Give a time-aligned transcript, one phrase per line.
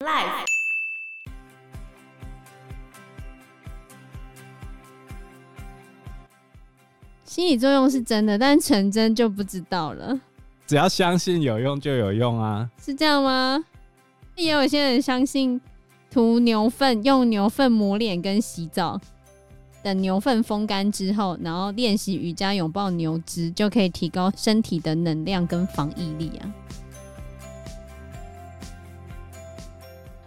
[0.00, 0.46] Life。
[7.24, 10.20] 心理作用是真的，但成真就不知道了。
[10.68, 13.64] 只要相信有用就有用啊，是这样吗？
[14.36, 15.60] 也有些人相信
[16.08, 19.00] 涂牛粪、用牛粪抹脸跟洗澡，
[19.82, 26.54] 等牛粪风干之后，然后练习瑜伽、拥抱牛只，就可以提高身体的能量跟防疫力啊。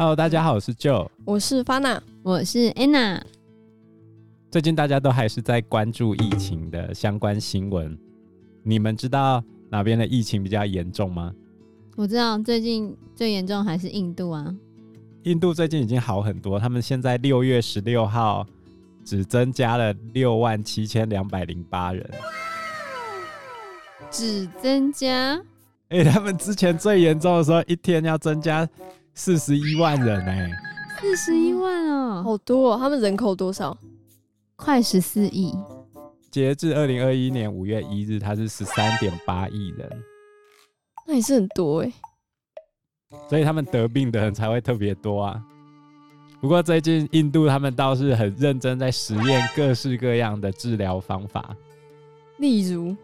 [0.00, 3.20] Hello，大家好，我是 Joe，我是 Fana，我是 Anna。
[4.48, 7.98] 最近大家都还是在关注疫情的相关新闻，
[8.62, 11.34] 你们知道哪边的疫情比较严重吗？
[11.96, 14.54] 我知道最近最严重还是印度啊。
[15.24, 18.46] 印度最近已经好很多，他们现在六月十六号
[19.04, 22.08] 只增加了六万七千两百零八人，
[24.12, 25.34] 只增加？
[25.88, 28.68] 哎、欸，他们之前最严重的时候，一天要增加。
[29.18, 30.52] 四十一万人哎、欸，
[31.00, 32.78] 四十一万哦，好多哦！
[32.78, 33.76] 他们人口多少？
[34.54, 35.52] 快十四亿。
[36.30, 39.90] 截至二零二一年五月一日，他是十三点八亿人，
[41.04, 41.92] 那也是很多哎。
[43.28, 45.42] 所以他们得病的人才会特别多啊。
[46.40, 51.56] 不过最近印度他们倒是很认真在实验各式各样的治疗方法，
[52.38, 52.96] 例如，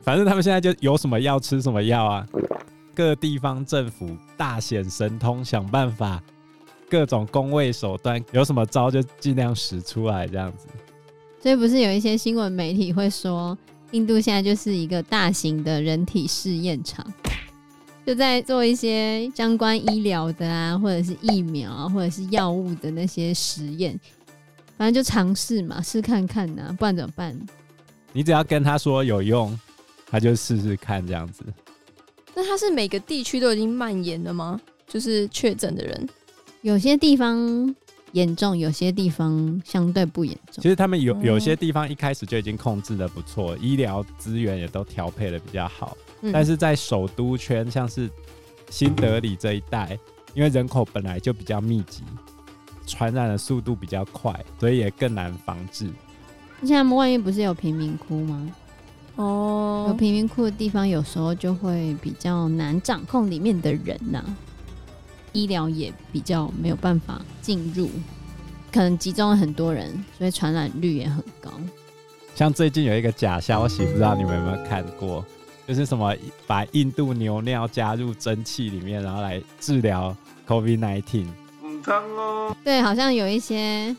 [0.00, 2.26] 反正他们现在就有什么药吃什么药啊。
[2.96, 6.22] 各地方政府大显神通，想办法
[6.88, 10.66] 各种工位手段，有什么招就尽量使出来，这样子。
[11.42, 13.56] 所以不是有一些新闻媒体会说，
[13.90, 17.06] 印度现在就是一个大型的人体试验场，
[18.06, 24.00] 就在做一些相关医疗的啊，或者是疫苗啊，或者是药物的那些实验，
[24.78, 27.38] 反正就尝试嘛，试看看呐、啊，不然怎么办？
[28.14, 29.56] 你只要跟他说有用，
[30.10, 31.44] 他就试试看这样子。
[32.36, 34.60] 那它是每个地区都已经蔓延了吗？
[34.86, 36.08] 就是确诊的人，
[36.60, 37.74] 有些地方
[38.12, 40.62] 严重，有些地方相对不严重。
[40.62, 45.96] 其实他们有有些地方一开始就已经控制的不错，哦、医疗资源也都调配的比较好。
[46.20, 48.08] 嗯、但是在首都圈，像是
[48.70, 49.98] 新德里这一带，
[50.34, 52.02] 因为人口本来就比较密集，
[52.86, 55.86] 传染的速度比较快，所以也更难防治。
[56.60, 58.50] 现在他们外面不是有贫民窟吗？
[59.16, 64.36] 哦，有贫民窟的地方，有时候就会比较难掌控里面的人呐、啊，
[65.32, 67.90] 医疗也比较没有办法进入，
[68.70, 71.50] 可能集中了很多人，所以传染率也很高。
[72.34, 75.24] 像最近有一个假消息，不知道你们有没有看过，
[75.66, 76.14] 就是什么
[76.46, 80.14] 把印度牛尿加入蒸汽里面，然后来治疗
[80.46, 81.26] COVID-19。
[81.62, 83.96] 嗯哦、对，好像有一些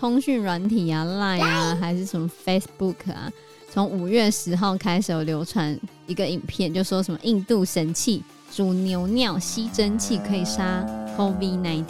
[0.00, 3.30] 通讯软体啊，Line 啊，还是什么 Facebook 啊。
[3.70, 10.82] 从五月十号开始有流传一个影片，就说什么印度神器煮牛尿吸蒸汽可以杀
[11.18, 11.84] COVID-19，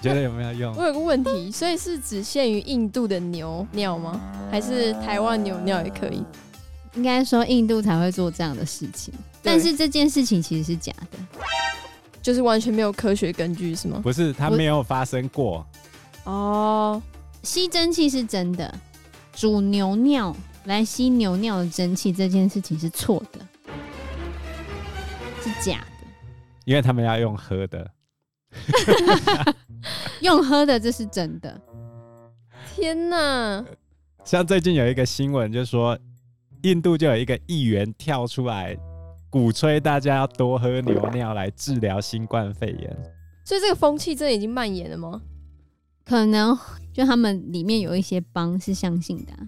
[0.00, 0.76] 觉得有没有用？
[0.76, 4.20] 我有个问题，所以是只限于印度的牛尿吗？
[4.50, 6.22] 还是台湾牛尿也可以？
[6.94, 11.18] 应该说印度才会做这样的事情，但是这件事情其实是假的，
[12.20, 13.98] 就是完全没有科学根据，是吗？
[14.02, 15.66] 不是，它没有发生过。
[16.24, 17.02] 哦，
[17.42, 18.72] 吸蒸汽是真的，
[19.34, 20.36] 煮牛尿。
[20.64, 23.40] 来吸牛尿的蒸汽这件事情是错的，
[25.40, 26.06] 是假的，
[26.64, 27.90] 因为他们要用喝的，
[30.22, 31.60] 用喝的这是真的。
[32.74, 33.64] 天哪！
[34.24, 35.98] 像最近有一个新闻，就是说
[36.62, 38.76] 印度就有一个议员跳出来
[39.28, 42.96] 鼓吹大家要多喝牛尿来治疗新冠肺炎，
[43.44, 45.20] 所以这个风气真的已经蔓延了吗？
[46.04, 46.56] 可能
[46.92, 49.38] 就他们里面有一些帮是相信的啊。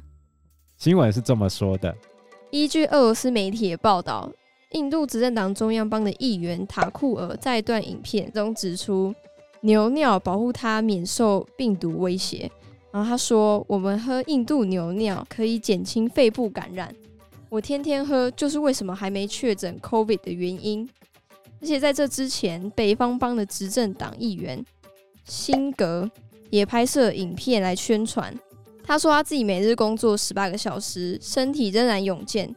[0.84, 1.96] 新闻是这么说的：
[2.50, 4.30] 依据俄罗斯媒体的报道，
[4.72, 9.14] 印度执政党中央邦的议员塔库尔在一段影片中指出，
[9.62, 12.50] 牛尿保护他免受病毒威胁。
[12.92, 16.94] 然后他说：“我们喝印度牛尿可以减轻肺部感染，
[17.48, 20.86] 我天天喝就是为什么还没确诊 COVID 的原因。”
[21.62, 24.62] 而且在这之前，北方邦的执政党议员
[25.24, 26.10] 辛格
[26.50, 28.38] 也拍摄影片来宣传。
[28.86, 32.54] 他说他自己每日工作十八个小时，身体仍然勇健，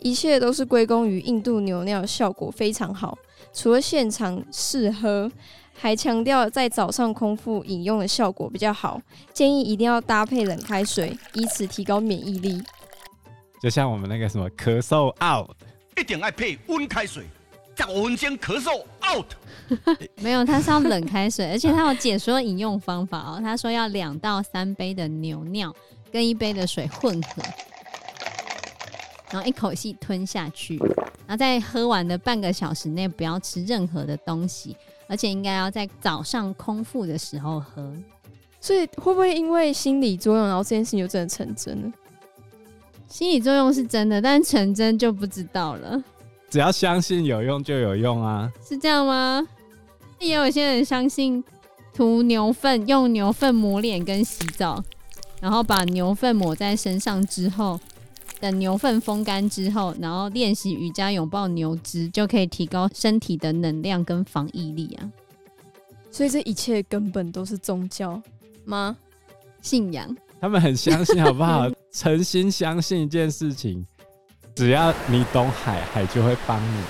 [0.00, 3.16] 一切都是归功于印度牛尿效果非常好。
[3.52, 5.30] 除了现场试喝，
[5.72, 9.00] 还强调在早上空腹饮用的效果比较好，
[9.32, 12.62] 建议一定要搭配冷开水，以此提高免疫力。
[13.62, 15.50] 就像我们那个什么咳嗽 out，
[15.96, 17.24] 一定爱配温开水。
[17.74, 19.26] 在我们先咳嗽 out，
[20.22, 23.40] 没有，他是要冷开水， 而且他有解说饮用方法哦。
[23.40, 25.74] 他说要两到三杯的牛尿
[26.12, 27.42] 跟一杯的水混合，
[29.30, 30.76] 然后一口气吞下去，
[31.26, 34.76] 然后在喝完的半个小时内不要吃任何的东西，
[35.08, 37.92] 而且应该要在早上空腹的时候喝。
[38.60, 41.92] 所以会不会因为心理作用，然后这件事情就真的成真了？
[43.06, 46.02] 心理作用是真的，但成真就不知道了。
[46.54, 49.44] 只要相信有用就有用啊，是这样吗？
[50.20, 51.42] 也有些人相信
[51.92, 54.80] 涂牛粪，用牛粪抹脸跟洗澡，
[55.40, 57.80] 然后把牛粪抹在身上之后。
[58.38, 65.10] 等牛粪风干之后，然后练习瑜伽，拥抱牛脂，就可以提高身体的能量跟防疫力啊！
[66.12, 68.22] 所以这一切根本都是宗教
[68.64, 68.96] 吗？
[69.60, 70.16] 信仰？
[70.40, 71.68] 他们很相信，好不好？
[71.90, 73.84] 诚心相信一件事情，
[74.54, 76.82] 只要你懂海，海就会帮你。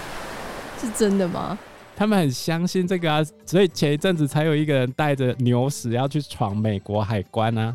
[0.80, 1.58] 是真的吗？
[1.96, 7.74] 他们很相信这个啊，所以前一阵子才有一个人带着牛屎要去闯美国海关啊，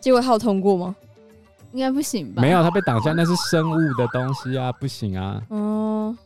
[0.00, 0.94] 结果他有通过吗？
[1.72, 2.40] 应该不行吧？
[2.40, 5.42] 没有，他被挡下，那是生物的东西啊，不行啊。
[5.50, 6.16] 哦，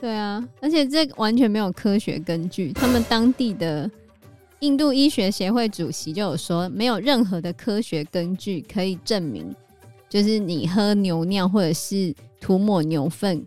[0.00, 2.72] 对啊，而且这完全没有科学根据。
[2.72, 3.88] 他们当地的
[4.58, 9.54] 印度医学协会主席就有说，没有任何的科学根据可以证明，
[10.10, 13.46] 就是你喝牛尿或者是涂抹牛粪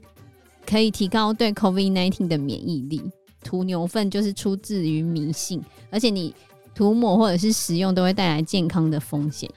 [0.65, 3.04] 可以提高对 COVID-19 的免疫力。
[3.44, 5.62] 涂牛粪就是出自于迷信，
[5.92, 6.33] 而且你
[6.74, 9.48] 涂抹或者是食用都会带来健康的风险。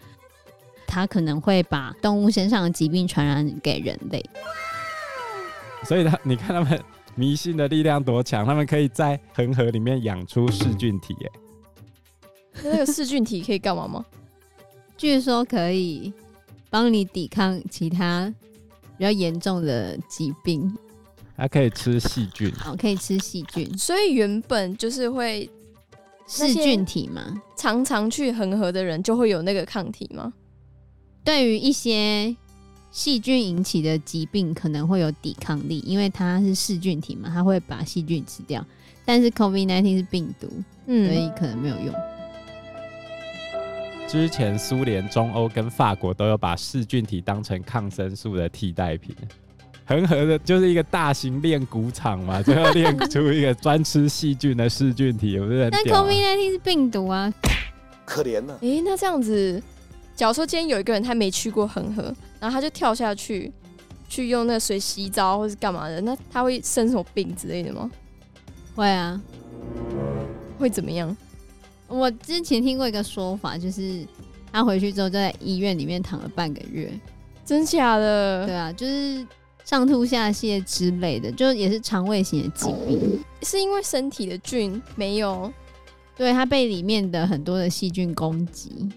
[0.88, 4.25] 它可能会把动物身上的疾病传染给人类，
[5.85, 6.82] 所以他你看他们
[7.14, 11.32] 迷信的力量多强，他们可以在恒河里面养出噬菌体，耶，
[12.64, 14.05] 那个噬菌体可以干嘛吗？
[14.97, 16.12] 据说可以
[16.76, 18.31] 帮你抵抗其他
[18.99, 20.76] 比较严重的疾病。
[21.34, 25.49] 还可以吃细菌，好，可以吃细菌，所以原本就是会
[26.28, 30.31] 噬菌体嘛，常常去恒河的人就会有那个抗体吗？
[31.25, 32.37] 对于一些
[32.90, 38.62] 细菌引起的疾病，可能会有抵抗力，因为它是噬菌体嘛，它会把细菌吃掉。
[39.06, 40.46] 但是 COVID-19 是病毒，
[40.87, 41.94] 嗯，所以可能没有用。
[44.06, 49.14] 之前苏联、中欧跟法国都有把噬菌体当成抗生素的替代品。
[49.85, 55.69] 恒河的就是一个大型炼骨厂嘛，最后炼出一个专吃细菌的噬菌体，不是？
[55.70, 57.32] 但 COVID-19 是病毒啊，
[58.05, 58.58] 可怜呢、啊。
[58.62, 59.62] 诶，那这样子。
[60.14, 62.02] 假如说今天有一个人他没去过恒河，
[62.41, 63.52] 然后他就跳下去，
[64.09, 67.91] 去用那个水洗澡或是干嘛的，那他会生什么病之类的吗？
[68.75, 69.20] 会啊，
[70.59, 71.14] 会怎么样？
[71.88, 74.06] 我之前听过一个说法，就是
[74.53, 76.93] 他回去之后就在医院里面躺了半个月，
[77.44, 78.47] 真假的？
[78.47, 79.27] 对啊，就是
[79.65, 85.53] 上吐下泻之类的，就也是肠胃型的疾病，是因为身体的菌没有，
[86.17, 88.88] 对，他被里面的很多的细菌攻击。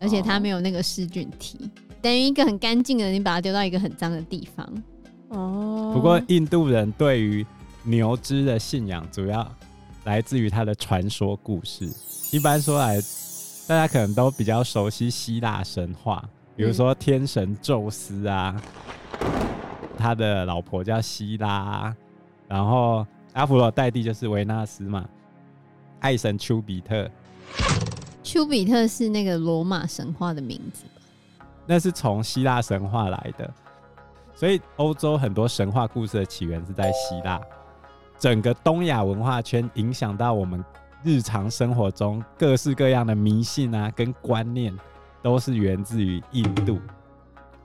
[0.00, 1.56] 而且它没有那个噬菌体，
[2.00, 4.82] 等于一个很干净的，你把它丢到一个很脏的地方。
[5.28, 5.92] 哦。
[5.94, 7.46] 不过印度人对于
[7.84, 9.48] 牛只的信仰主要
[10.02, 11.88] 来自于他的传说故事。
[12.32, 12.98] 一般说来，
[13.68, 16.26] 大家可能都比较熟悉希腊神话，
[16.56, 18.56] 比如说天神宙斯啊，
[19.20, 19.28] 嗯、
[19.98, 21.94] 他的老婆叫希拉，
[22.48, 25.06] 然后阿佛罗代蒂就是维纳斯嘛，
[26.00, 27.06] 爱神丘比特。
[28.22, 30.84] 丘比特是那个罗马神话的名字，
[31.66, 33.52] 那是从希腊神话来的，
[34.34, 37.38] 所以欧洲很多神话故事的起源是在希腊。
[38.18, 40.64] 整个东亚文化圈影响到我们
[41.04, 44.72] 日常生活中各式各样的迷信啊，跟观念
[45.20, 46.78] 都是源自于印度。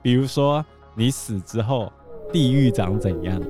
[0.01, 1.91] 比如说，你死之后
[2.31, 3.41] 地狱长怎样，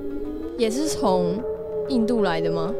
[0.58, 1.42] 也是从
[1.88, 2.72] 印度来的吗？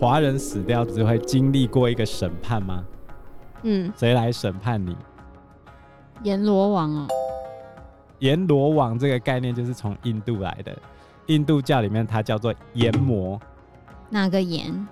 [0.00, 2.84] 华人死掉只会经历过一个审判吗？
[3.62, 4.96] 嗯，谁来审判你？
[6.24, 7.06] 阎罗王哦。
[8.18, 10.76] 阎罗王这个概念就是从印度来的，
[11.26, 13.40] 印度教里面它叫做阎魔。
[14.10, 14.86] 哪个阎？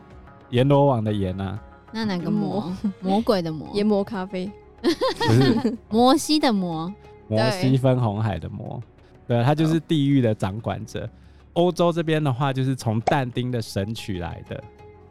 [0.51, 1.59] 阎罗王的阎啊。
[1.93, 2.73] 那哪个魔？
[3.01, 3.69] 魔 鬼的魔。
[3.75, 4.51] 阎魔咖啡。
[4.81, 4.89] 不
[5.33, 5.79] 是。
[5.91, 6.93] 摩西的摩。
[7.29, 8.83] 摩西分红海的摩。
[9.27, 11.09] 对，他就是地狱的掌管者。
[11.55, 14.63] 欧洲这边的话，就是从但丁的神曲来的。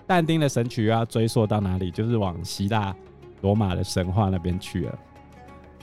[0.07, 1.91] 但丁的神曲又要追溯到哪里？
[1.91, 2.95] 就是往希腊。
[3.41, 4.99] 罗马的神话那边去了，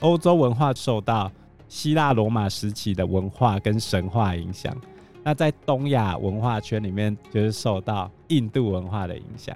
[0.01, 1.31] 欧洲文化受到
[1.67, 4.79] 希腊罗马时期的文化跟神话影响。
[5.27, 9.53] 那在东亚文化圈里面，就是受到印度文化的影响。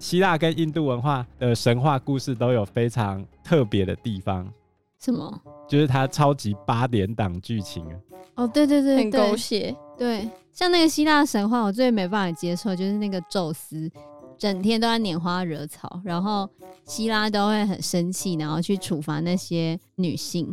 [0.00, 4.52] 希腊跟印度文化的神话故事都有非常特别的地方。
[4.98, 5.40] 什么？
[5.68, 7.86] 就是它超级八点档剧情。
[8.34, 9.72] 哦，对对对，很狗血。
[9.96, 13.88] 对，像那个希腊神话，我最没办法接受，就是那个宙斯。
[14.36, 16.50] 整天都在拈花惹草，然后
[16.84, 20.52] 希拉都会很生气，然后去处罚那些女性，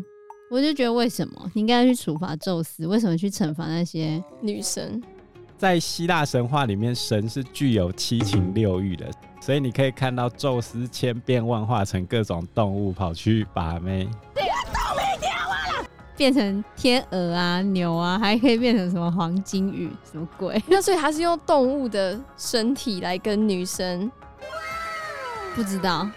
[0.51, 2.88] 我就觉得为什么你应该去处罚宙斯？
[2.88, 5.01] 为什么去惩罚那些女神？
[5.60, 9.06] 在希腊神话里面，神是具有七情六欲的，
[9.39, 14.06] 所以你可以看到宙斯千变万化成各种动物跑去把妹。
[14.06, 15.88] 你个动物听话了，
[16.18, 20.60] 变成天鹅啊、牛啊，还可以变成什么黄金鱼，什么鬼？
[20.68, 24.12] 那所以他是用动物的身体来跟女生？
[25.53, 26.10] 不知道，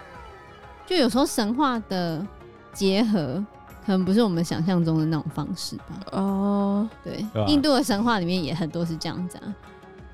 [0.87, 2.27] 就有时候神话的
[2.73, 3.45] 结合。
[3.85, 5.85] 可能不是我们想象中的那种方式吧。
[6.13, 9.55] 哦，对，对印度的神话里面也很多是这样子啊，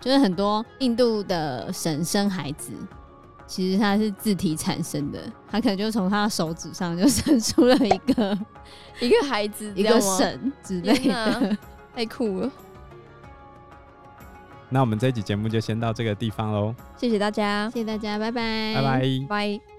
[0.00, 2.72] 就是很多印度的神生孩子，
[3.46, 5.20] 其实他是自体产生的，
[5.50, 8.38] 他可能就从他的手指上就生出了一个
[9.00, 11.56] 一个孩子，一个神之类的，
[11.94, 12.50] 太酷了。
[14.70, 19.77] 那我们这一集节目就先到这个地方喽，谢谢大家，谢谢大家，拜拜，拜拜，拜。